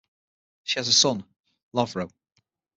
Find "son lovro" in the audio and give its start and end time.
0.93-2.09